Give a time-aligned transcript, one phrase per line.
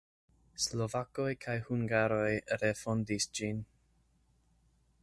[0.63, 2.33] Slovakoj kaj hungaroj
[2.65, 3.63] refondis ĝin.